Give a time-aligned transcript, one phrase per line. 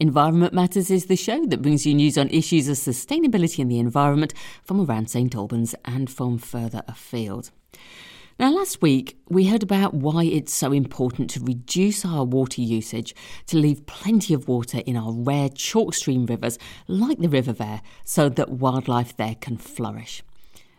[0.00, 3.78] Environment Matters is the show that brings you news on issues of sustainability and the
[3.78, 4.32] environment
[4.64, 7.50] from around St Albans and from further afield.
[8.38, 13.14] Now, last week we heard about why it's so important to reduce our water usage
[13.48, 17.82] to leave plenty of water in our rare chalk stream rivers like the River Ver
[18.02, 20.22] so that wildlife there can flourish.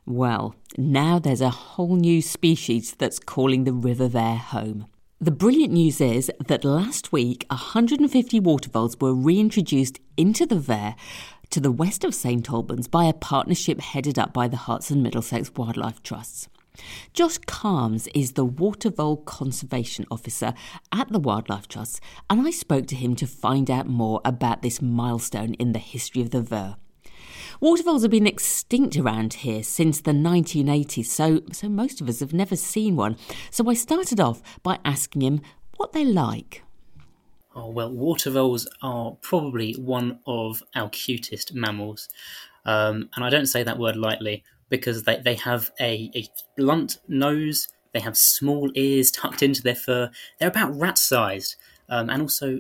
[0.04, 4.88] Well, now there's a whole new species that's calling the River Ver home.
[5.24, 10.96] The brilliant news is that last week 150 water voles were reintroduced into the Ver
[11.52, 15.04] to the west of St Albans by a partnership headed up by the Herts and
[15.04, 16.48] Middlesex Wildlife Trusts.
[17.14, 20.56] Josh Calms is the water vole conservation officer
[20.92, 24.82] at the Wildlife Trust, and I spoke to him to find out more about this
[24.82, 26.78] milestone in the history of the Ver.
[27.62, 32.20] Water voles have been extinct around here since the 1980s, so, so most of us
[32.20, 33.18] have never seen one.
[33.52, 35.42] So I started off by asking him
[35.78, 36.64] what they like.
[37.56, 42.10] Oh, well, water voles are probably one of our cutest mammals.
[42.66, 46.26] Um, and I don't say that word lightly because they, they have a, a
[46.58, 51.58] blunt nose, they have small ears tucked into their fur, they're about rat sized.
[51.90, 52.60] Um, and also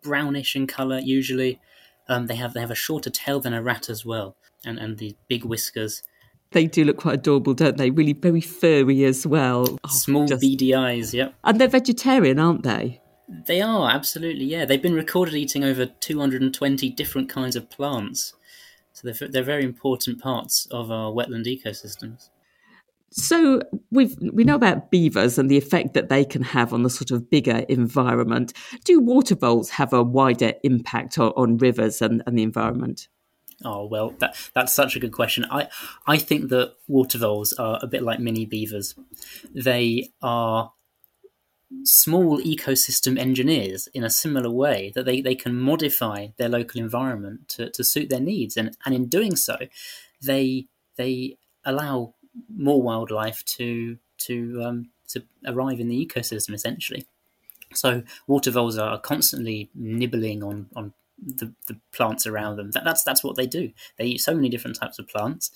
[0.00, 1.60] brownish in colour usually.
[2.08, 4.98] Um, they have they have a shorter tail than a rat as well, and and
[4.98, 6.02] the big whiskers.
[6.52, 7.90] They do look quite adorable, don't they?
[7.90, 9.78] Really very furry as well.
[9.84, 10.40] Oh, Small just...
[10.40, 11.34] beady eyes, yep.
[11.44, 13.02] And they're vegetarian, aren't they?
[13.28, 14.64] They are absolutely, yeah.
[14.64, 18.32] They've been recorded eating over 220 different kinds of plants,
[18.94, 22.30] so they're they're very important parts of our wetland ecosystems.
[23.10, 26.90] So we we know about beavers and the effect that they can have on the
[26.90, 28.52] sort of bigger environment.
[28.84, 33.08] Do water voles have a wider impact on, on rivers and, and the environment?
[33.64, 35.46] Oh well, that that's such a good question.
[35.50, 35.68] I
[36.06, 38.94] I think that water voles are a bit like mini beavers.
[39.54, 40.72] They are
[41.84, 47.46] small ecosystem engineers in a similar way that they, they can modify their local environment
[47.46, 49.54] to, to suit their needs and, and in doing so
[50.22, 50.66] they
[50.96, 52.14] they allow
[52.48, 57.06] more wildlife to to um, to arrive in the ecosystem essentially.
[57.74, 62.70] So water voles are constantly nibbling on on the, the plants around them.
[62.72, 63.72] That, that's that's what they do.
[63.96, 65.50] They eat so many different types of plants,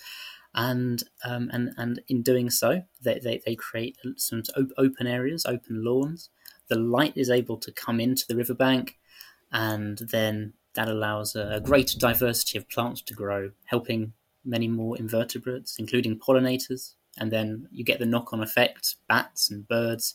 [0.55, 4.43] and um, and and in doing so, they they, they create some
[4.77, 6.31] open areas, open lawns.
[6.69, 8.99] The light is able to come into the riverbank,
[9.51, 14.15] and then that allows a greater diversity of plants to grow, helping
[14.45, 19.67] many more invertebrates, including pollinators, and then you get the knock on effect, bats and
[19.69, 20.15] birds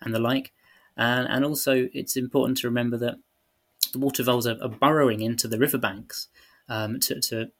[0.00, 0.52] and the like.
[0.96, 3.16] And, and also, it's important to remember that
[3.92, 6.28] the water voles are, are burrowing into the riverbanks
[6.68, 7.50] um, to, to,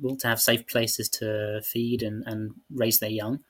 [0.00, 3.40] well, to have safe places to feed and, and raise their young.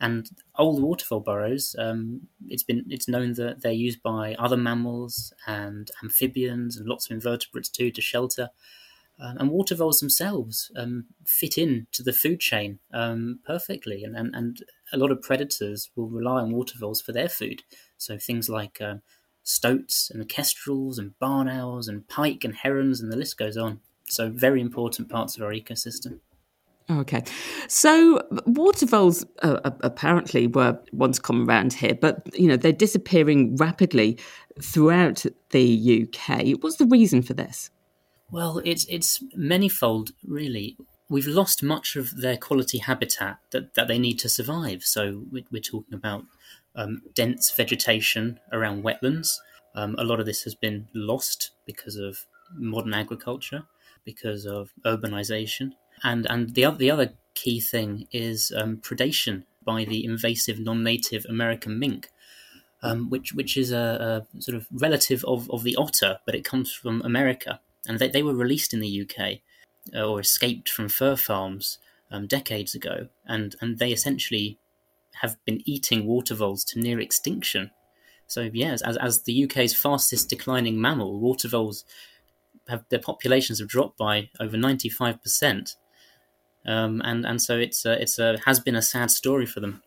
[0.00, 5.32] And old watervole burrows, um, it's been it's known that they're used by other mammals
[5.46, 8.50] and amphibians and lots of invertebrates too to shelter.
[9.20, 14.34] Um, and water voles themselves um, fit into the food chain um, perfectly, and, and,
[14.34, 14.58] and
[14.92, 17.62] a lot of predators will rely on water voles for their food.
[17.96, 18.96] So things like uh,
[19.44, 23.80] stoats and kestrels and barn owls and pike and herons, and the list goes on.
[24.06, 26.18] So very important parts of our ecosystem.
[26.90, 27.22] Okay,
[27.66, 33.56] so water voles uh, apparently were once common around here, but you know they're disappearing
[33.56, 34.18] rapidly
[34.60, 36.58] throughout the UK.
[36.60, 37.70] What's the reason for this?
[38.30, 40.76] Well, it's it's manifold, really.
[41.08, 44.82] We've lost much of their quality habitat that, that they need to survive.
[44.84, 46.24] So we're, talking about
[46.74, 49.36] um, dense vegetation around wetlands.
[49.74, 52.24] Um, a lot of this has been lost because of
[52.56, 53.64] modern agriculture,
[54.04, 59.84] because of urbanization, and and the other the other key thing is um, predation by
[59.84, 62.10] the invasive non-native American mink,
[62.82, 66.44] um, which which is a, a, sort of relative of, of the otter, but it
[66.44, 69.38] comes from America and they, they were released in the UK
[69.94, 71.78] uh, or escaped from fur farms
[72.10, 74.58] um, decades ago, and and they essentially
[75.20, 77.70] have been eating water voles to near extinction.
[78.26, 81.84] So yes, as as the UK's fastest declining mammal, water voles
[82.68, 85.76] have their populations have dropped by over ninety five percent.
[86.66, 89.82] Um, and and so it's a, it's a has been a sad story for them.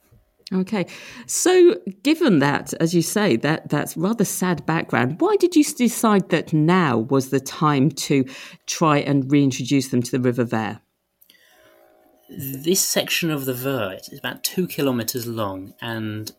[0.53, 0.85] Okay.
[1.25, 6.29] So, given that, as you say, that that's rather sad background, why did you decide
[6.29, 8.23] that now was the time to
[8.65, 10.79] try and reintroduce them to the River Ver?
[12.29, 16.31] this section of the Ver is about two kilometers long, and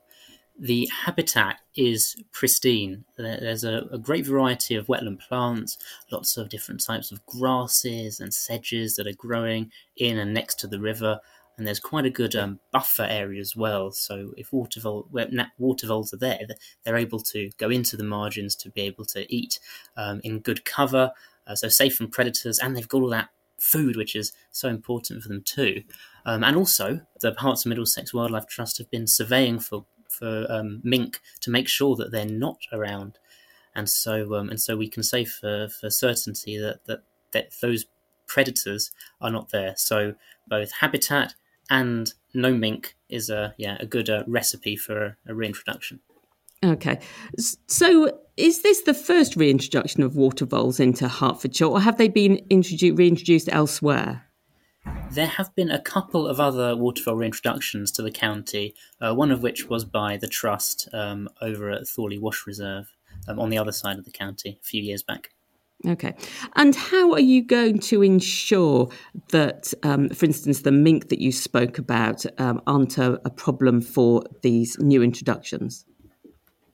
[0.58, 3.04] the habitat is pristine.
[3.16, 5.78] There's a, a, great variety of wetland plants,
[6.10, 10.66] lots of different types of grasses and sedges that are growing in and next to
[10.66, 11.20] the river.
[11.58, 13.90] And there's quite a good um, buffer area as well.
[13.90, 15.08] So if water, vol-
[15.58, 16.40] water voles are there,
[16.84, 19.58] they're able to go into the margins to be able to eat
[19.96, 21.10] um, in good cover,
[21.48, 25.22] uh, so safe from predators, and they've got all that food, which is so important
[25.22, 25.82] for them too.
[26.24, 30.80] Um, and also, the Herts of Middlesex Wildlife Trust have been surveying for for um,
[30.82, 33.18] mink to make sure that they're not around,
[33.74, 37.02] and so um, and so we can say for for certainty that that
[37.32, 37.86] that those
[38.26, 39.74] predators are not there.
[39.76, 40.14] So
[40.46, 41.34] both habitat
[41.70, 46.00] and no mink is a yeah a good uh, recipe for a reintroduction.
[46.64, 46.98] Okay,
[47.68, 52.44] so is this the first reintroduction of water voles into Hertfordshire, or have they been
[52.50, 54.24] introduced reintroduced elsewhere?
[55.10, 59.30] There have been a couple of other water vole reintroductions to the county, uh, one
[59.30, 62.92] of which was by the Trust um, over at Thorley Wash Reserve
[63.26, 65.30] um, on the other side of the county a few years back.
[65.86, 66.14] Okay.
[66.56, 68.90] And how are you going to ensure
[69.30, 73.80] that, um, for instance, the mink that you spoke about um, aren't a, a, problem
[73.80, 75.86] for these new introductions?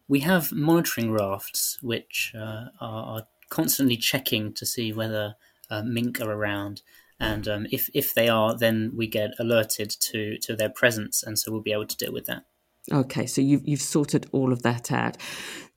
[0.09, 5.37] We have monitoring rafts which uh, are, constantly checking to see whether
[5.71, 6.83] uh, mink are around
[7.21, 11.39] and um, if if they are, then we get alerted to to their presence, and
[11.39, 12.45] so we'll be able to deal with that.
[12.92, 15.16] Okay, so you've you've sorted all of that out,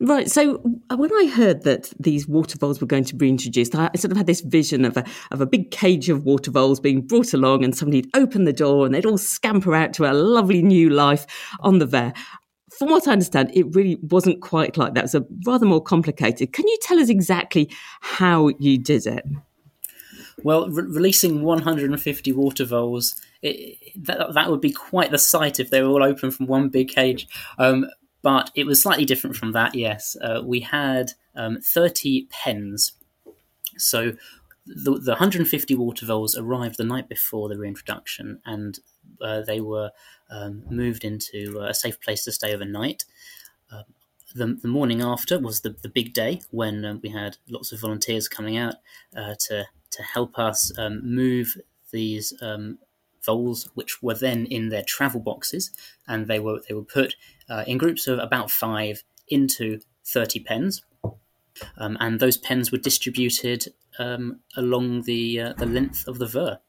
[0.02, 0.30] right?
[0.30, 0.58] So
[0.94, 4.18] when I heard that these water voles were going to be introduced, I sort of
[4.18, 7.64] had this vision of a of a big cage of water voles being brought along,
[7.64, 11.26] and somebody'd open the door, and they'd all scamper out to a lovely new life
[11.62, 12.12] on the Ver.
[12.78, 15.00] From what I understand, it really wasn't quite like that.
[15.00, 16.52] It was a rather more complicated.
[16.52, 17.72] Can you tell us exactly
[18.02, 19.26] how you did it?
[20.44, 25.70] Well, re- releasing 150 water voles, it, that, that would be quite the sight if
[25.70, 27.28] they were all open from one big cage.
[27.58, 27.88] Um,
[28.22, 30.18] but it was slightly different from that, yes.
[30.22, 32.94] Uh, we had um, 30 pens.
[33.78, 34.14] So
[34.66, 38.80] the, the 150 water voles arrived the night before the reintroduction and
[39.22, 39.92] uh, they were
[40.30, 43.06] um, moved into a safe place to stay overnight.
[43.72, 43.84] Um,
[44.36, 47.80] the, the morning after was the, the big day when um, we had lots of
[47.80, 48.76] volunteers coming out
[49.16, 51.56] uh, to to help us um, move
[51.92, 52.78] these um,
[53.28, 55.72] voles, which were then in their travel boxes,
[56.08, 57.16] and they were they were put
[57.50, 59.80] uh, in groups of about five into
[60.14, 60.84] thirty pens,
[61.78, 63.68] um, and those pens were distributed
[64.00, 66.60] um, along the uh, the length of the Ver.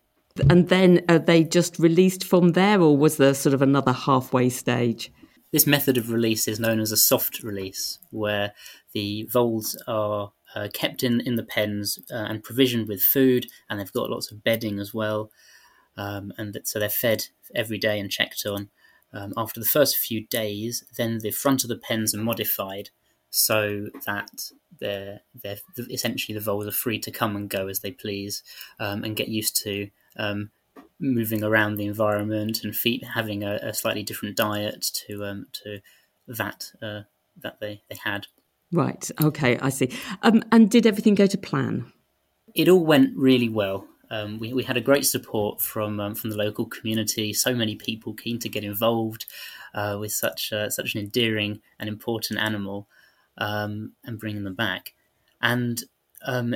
[0.50, 4.50] And then are they just released from there, or was there sort of another halfway
[4.50, 5.10] stage?
[5.52, 8.52] This method of release is known as a soft release, where
[8.92, 13.80] the voles are uh, kept in, in the pens uh, and provisioned with food, and
[13.80, 15.30] they've got lots of bedding as well.
[15.98, 18.70] Um, and so they're fed every day and checked on.
[19.12, 22.90] Um, after the first few days, then the front of the pens are modified
[23.30, 24.30] so that
[24.80, 25.58] they're, they're
[25.90, 28.42] essentially the voles are free to come and go as they please
[28.78, 30.50] um, and get used to um,
[31.00, 35.80] moving around the environment and feet having a, a slightly different diet to um, to
[36.26, 37.02] that uh,
[37.40, 38.26] that they, they had.
[38.72, 39.10] Right.
[39.22, 39.58] Okay.
[39.58, 39.90] I see.
[40.22, 41.92] Um, and did everything go to plan?
[42.54, 43.86] It all went really well.
[44.10, 47.32] Um, we, we had a great support from um, from the local community.
[47.32, 49.26] So many people keen to get involved
[49.74, 52.88] uh, with such uh, such an endearing and important animal,
[53.38, 54.94] um, and bringing them back.
[55.40, 55.82] And
[56.26, 56.54] um,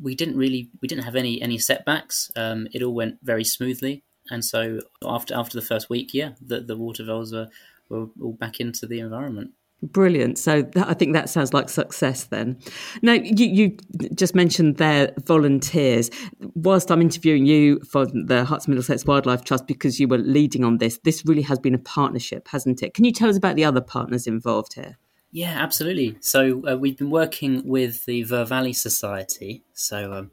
[0.00, 2.30] we didn't really we didn't have any any setbacks.
[2.36, 4.04] Um, it all went very smoothly.
[4.30, 7.48] And so after after the first week, yeah, the the water voles were,
[7.88, 9.52] were all back into the environment.
[9.80, 10.38] Brilliant.
[10.38, 12.58] So that, I think that sounds like success then.
[13.00, 13.76] Now, you, you
[14.12, 16.10] just mentioned their volunteers.
[16.54, 20.78] Whilst I'm interviewing you for the Herts Middlesex Wildlife Trust because you were leading on
[20.78, 22.94] this, this really has been a partnership, hasn't it?
[22.94, 24.98] Can you tell us about the other partners involved here?
[25.30, 26.16] Yeah, absolutely.
[26.20, 30.30] So uh, we've been working with the Ver Valley Society, so um,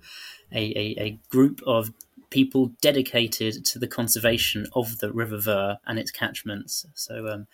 [0.51, 1.91] a, a, a group of
[2.29, 6.85] people dedicated to the conservation of the River Ver and its catchments.
[6.93, 7.47] So um,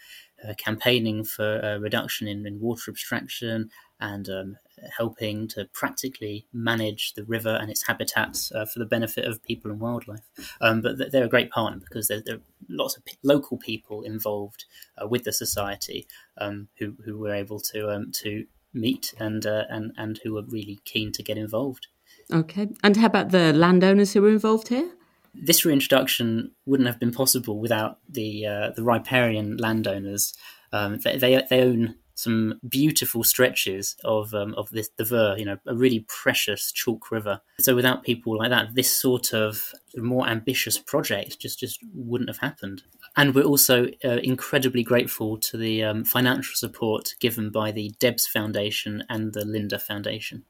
[0.58, 3.70] campaigning for a reduction in, in water abstraction
[4.00, 4.58] and um,
[4.98, 9.70] helping to practically manage the river and its habitats uh, for the benefit of people
[9.70, 10.28] and wildlife.
[10.60, 14.02] Um, but they're a great partner because there, there are lots of p- local people
[14.02, 14.66] involved
[15.02, 16.08] uh, with the society
[16.40, 20.44] um, who who were able to um, to meet and uh, and and who were
[20.44, 21.88] really keen to get involved.
[22.34, 24.92] Okay, and how about the landowners who were involved here?
[25.34, 30.34] This reintroduction wouldn't have been possible without the uh, the riparian landowners.
[30.74, 35.46] Um, they, they, they own some beautiful stretches of um, of this the Ver, you
[35.46, 37.42] know, a really precious chalk river.
[37.60, 42.40] So without people like that, this sort of more ambitious project just just wouldn't have
[42.40, 42.84] happened.
[43.18, 48.28] And we're also uh, incredibly grateful to the um, financial support given by the Debs
[48.28, 50.46] Foundation and the Linda Foundation.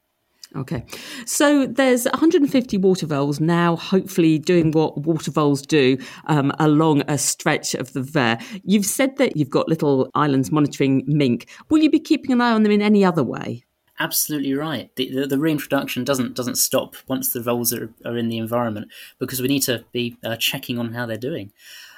[0.54, 0.84] Okay.
[1.24, 7.16] So there's 150 water voles now, hopefully doing what water voles do um, along a
[7.16, 8.38] stretch of the Ver.
[8.64, 11.48] You've said that you've got little islands monitoring mink.
[11.70, 13.64] Will you be keeping an eye on them in any other way?
[13.98, 14.94] Absolutely right.
[14.96, 18.90] The, the, the reintroduction doesn't doesn't stop once the voles are, are in the environment
[19.18, 21.52] because we need to be uh, checking on how they're doing.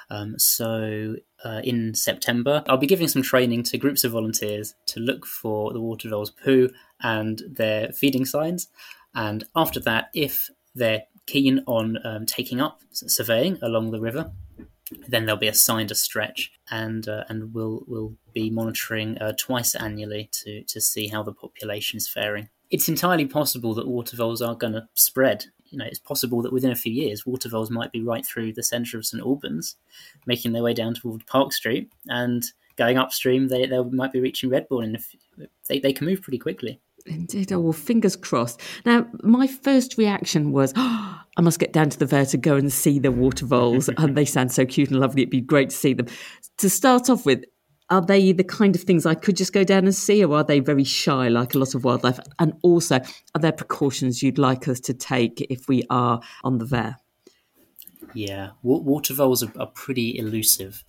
[0.09, 4.99] Um, so uh, in September, I'll be giving some training to groups of volunteers to
[4.99, 6.69] look for the water voles poo
[7.01, 8.67] and their feeding signs.
[9.13, 14.31] And after that, if they're keen on um, taking up surveying along the river,
[15.07, 19.73] then they'll be assigned a stretch, and uh, and we'll we'll be monitoring uh, twice
[19.75, 22.49] annually to to see how the population is faring.
[22.69, 26.53] It's entirely possible that water voles are going to spread you know, it's possible that
[26.53, 29.75] within a few years, water voles might be right through the centre of St Albans,
[30.25, 32.43] making their way down toward Park Street, and
[32.75, 36.79] going upstream, they, they might be reaching Redbourn, and they, they can move pretty quickly.
[37.05, 37.51] Indeed.
[37.51, 38.61] Oh, well, fingers crossed.
[38.85, 42.55] Now, my first reaction was, oh, I must get down to the Ver to go
[42.55, 43.89] and see the water voles.
[43.97, 45.23] and they sound so cute and lovely.
[45.23, 46.07] It'd be great to see them.
[46.59, 47.43] To start off with,
[47.89, 50.43] are they the kind of things I could just go down and see, or are
[50.43, 52.19] they very shy, like a lot of wildlife?
[52.39, 52.99] And also,
[53.35, 56.95] are there precautions you'd like us to take if we are on the Ver?
[58.13, 60.85] Yeah, water voles are, are pretty elusive,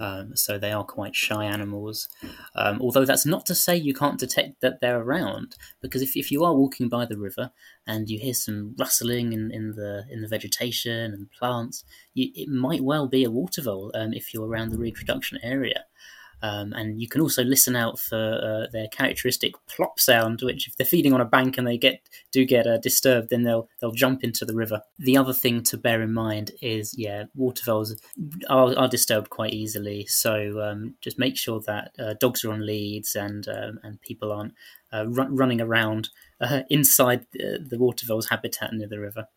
[0.00, 2.08] um, so they are quite shy animals.
[2.56, 6.32] Um, although that's not to say you can't detect that they're around, because if, if
[6.32, 7.52] you are walking by the river
[7.86, 12.48] and you hear some rustling in, in the in the vegetation and plants, you, it
[12.48, 15.84] might well be a water vole um, if you're around the reintroduction area.
[16.44, 20.76] Um, and you can also listen out for uh, their characteristic plop sound, which if
[20.76, 23.92] they're feeding on a bank and they get do get uh, disturbed, then they'll they'll
[23.92, 24.82] jump into the river.
[24.98, 27.96] The other thing to bear in mind is, yeah, water voles
[28.50, 30.04] are, are disturbed quite easily.
[30.04, 34.30] So um, just make sure that uh, dogs are on leads and um, and people
[34.30, 34.52] aren't
[34.92, 36.10] uh, run, running around
[36.42, 39.28] uh, inside the, the water vole's habitat near the river.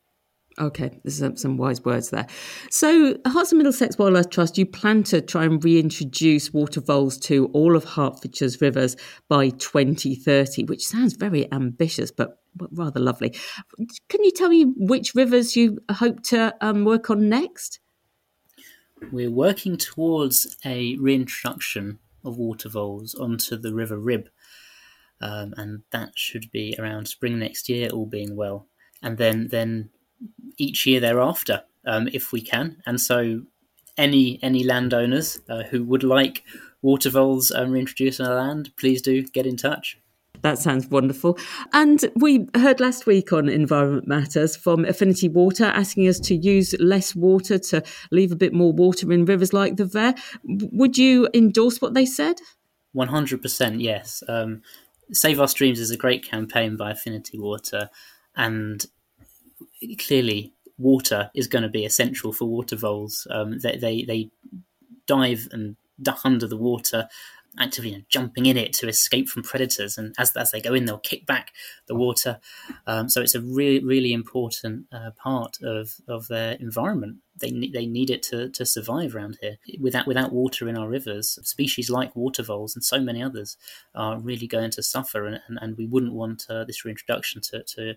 [0.59, 2.25] Okay, there's some, some, wise words there.
[2.71, 7.51] So, Herts and Middlesex Wildlife Trust, you plan to try and reintroduce water voles to
[7.53, 8.95] all of Hertfordshire's rivers
[9.29, 12.39] by 2030, which sounds very ambitious, but
[12.71, 13.35] rather lovely.
[14.09, 17.79] Can you tell me which rivers you hope to um, work on next?
[19.11, 24.27] We're working towards a reintroduction of water voles onto the River Rib,
[25.21, 28.65] um, and that should be around spring next year, all being well.
[29.03, 29.91] And then, then
[30.57, 32.81] each year thereafter, um, if we can.
[32.85, 33.41] And so,
[33.97, 36.43] any any landowners uh, who would like
[36.81, 39.97] water voles um, reintroduced on their land, please do get in touch.
[40.41, 41.37] That sounds wonderful.
[41.73, 46.75] And we heard last week on Environment Matters from Affinity Water asking us to use
[46.79, 50.13] less water to leave a bit more water in rivers like the Ver.
[50.43, 52.37] Would you endorse what they said?
[52.95, 54.23] 100% yes.
[54.27, 54.61] Um,
[55.11, 57.89] Save Our Streams is a great campaign by Affinity Water,
[58.35, 58.85] and
[59.99, 63.27] clearly water is going to be essential for water voles.
[63.29, 64.29] Um, they, they, they
[65.07, 67.07] dive and duck under the water,
[67.59, 69.97] actively you know, jumping in it to escape from predators.
[69.97, 71.53] And as as they go in, they'll kick back
[71.87, 72.39] the water.
[72.85, 77.17] Um, so it's a really really important uh, part of, of their environment.
[77.39, 79.57] They need they need it to, to survive around here.
[79.79, 83.57] Without without water in our rivers, species like water voles and so many others
[83.95, 85.25] are really going to suffer.
[85.25, 87.95] And, and, and we wouldn't want uh, this reintroduction to to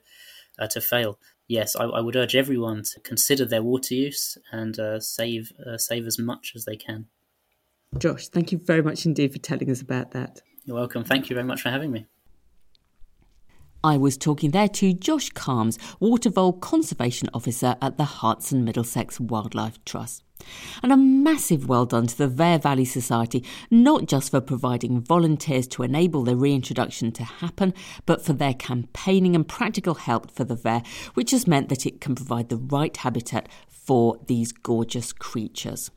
[0.60, 1.18] uh, to fail
[1.50, 5.76] yes, I, I, would urge everyone to consider their water use and uh, save uh,
[5.76, 7.06] save as much as they can.
[7.98, 10.40] Josh, thank you very much indeed for telling us about that.
[10.64, 11.02] You're welcome.
[11.04, 12.06] Thank you very much for having me.
[13.82, 19.18] I was talking there to Josh Calms, Watervole Conservation Officer at the Herts and Middlesex
[19.18, 20.22] Wildlife Trust.
[20.82, 25.66] And a massive well done to the Ver Valley Society, not just for providing volunteers
[25.68, 27.72] to enable the reintroduction to happen,
[28.04, 30.82] but for their campaigning and practical help for the Ver,
[31.14, 35.90] which has meant that it can provide the right habitat for these gorgeous creatures.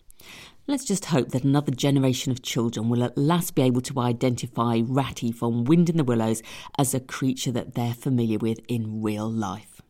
[0.65, 4.79] Let's just hope that another generation of children will at last be able to identify
[4.81, 6.41] Ratty from Wind in the Willows
[6.77, 9.81] as a creature that they're familiar with in real life.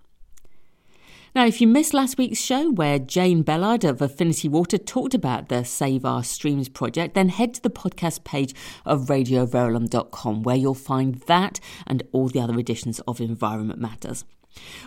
[1.36, 5.50] Now, if you missed last week's show where Jane Bellard of Affinity Water talked about
[5.50, 10.74] the Save Our Streams project, then head to the podcast page of radioverulam.com where you'll
[10.74, 14.26] find that and all the other editions of Environment Matters.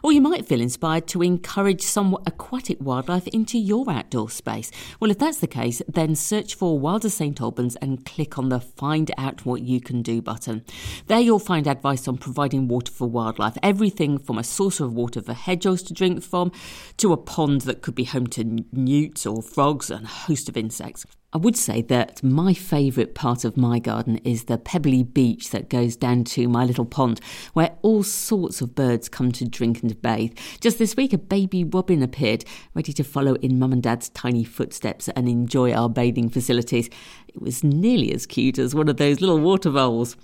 [0.03, 4.71] Or you might feel inspired to encourage some aquatic wildlife into your outdoor space.
[5.01, 8.61] Well, if that's the case, then search for Wilder St Albans and click on the
[8.61, 10.65] Find Out What You Can Do button.
[11.07, 15.21] There you'll find advice on providing water for wildlife, everything from a source of water
[15.21, 16.53] for hedgehogs to drink from,
[16.99, 20.57] to a pond that could be home to newts or frogs and a host of
[20.57, 21.05] insects.
[21.37, 25.69] I would say that my favourite part of my garden is the pebbly beach that
[25.69, 27.21] goes down to my little pond,
[27.53, 30.35] where all sorts of birds come to drink and bathe.
[30.63, 34.45] Just this week, a baby robin appeared, ready to follow in mum and dad's tiny
[34.45, 36.89] footsteps and enjoy our bathing facilities.
[37.29, 40.17] It was nearly as cute as one of those little water voles.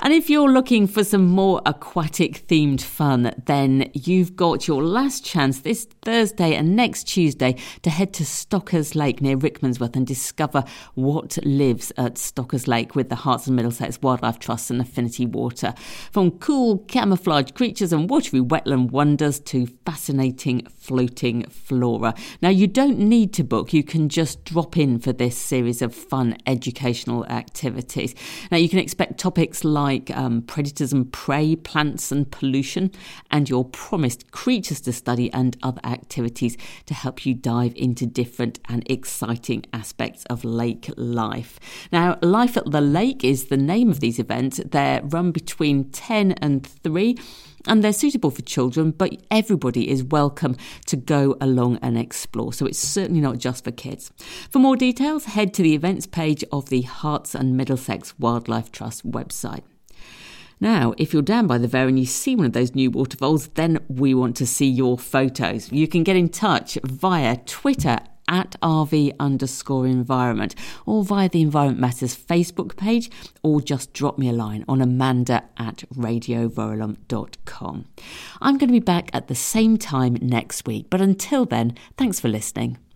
[0.00, 5.24] And if you're looking for some more aquatic themed fun, then you've got your last
[5.24, 10.62] chance this Thursday and next Tuesday to head to Stockers Lake near Rickmansworth and discover
[10.94, 15.74] what lives at Stockers Lake with the Herts and Middlesex Wildlife Trust and Affinity Water.
[16.12, 22.14] From cool camouflage creatures and watery wetland wonders to fascinating floating flora.
[22.40, 25.92] Now, you don't need to book, you can just drop in for this series of
[25.92, 28.14] fun educational activities.
[28.52, 32.90] Now, you can expect topics like like um, predators and prey, plants and pollution,
[33.30, 38.60] and your promised creatures to study and other activities to help you dive into different
[38.68, 41.58] and exciting aspects of lake life.
[41.90, 44.60] Now, Life at the Lake is the name of these events.
[44.62, 47.16] They're run between 10 and 3
[47.66, 52.52] and they're suitable for children, but everybody is welcome to go along and explore.
[52.52, 54.10] So it's certainly not just for kids.
[54.50, 59.10] For more details, head to the events page of the Herts and Middlesex Wildlife Trust
[59.10, 59.64] website.
[60.60, 63.16] Now, if you're down by the Ver and you see one of those new water
[63.16, 65.70] voles, then we want to see your photos.
[65.70, 67.98] You can get in touch via Twitter
[68.28, 70.54] at RV underscore environment
[70.86, 73.10] or via the Environment Matters Facebook page
[73.42, 77.84] or just drop me a line on amanda at radioverulam.com.
[78.40, 82.20] I'm going to be back at the same time next week, but until then, thanks
[82.20, 82.78] for listening.